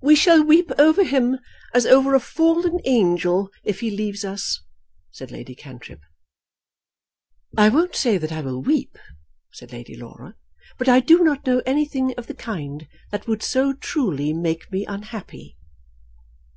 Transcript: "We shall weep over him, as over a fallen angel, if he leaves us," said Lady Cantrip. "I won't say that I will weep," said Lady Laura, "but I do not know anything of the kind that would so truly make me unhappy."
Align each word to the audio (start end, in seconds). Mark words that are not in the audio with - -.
"We 0.00 0.14
shall 0.14 0.44
weep 0.44 0.70
over 0.78 1.02
him, 1.02 1.40
as 1.74 1.84
over 1.84 2.14
a 2.14 2.20
fallen 2.20 2.78
angel, 2.84 3.50
if 3.64 3.80
he 3.80 3.90
leaves 3.90 4.24
us," 4.24 4.60
said 5.10 5.32
Lady 5.32 5.56
Cantrip. 5.56 5.98
"I 7.56 7.68
won't 7.68 7.96
say 7.96 8.18
that 8.18 8.30
I 8.30 8.40
will 8.40 8.62
weep," 8.62 8.96
said 9.52 9.72
Lady 9.72 9.96
Laura, 9.96 10.36
"but 10.78 10.88
I 10.88 11.00
do 11.00 11.24
not 11.24 11.44
know 11.44 11.60
anything 11.66 12.14
of 12.16 12.28
the 12.28 12.34
kind 12.34 12.86
that 13.10 13.26
would 13.26 13.42
so 13.42 13.72
truly 13.72 14.32
make 14.32 14.70
me 14.70 14.84
unhappy." 14.86 15.56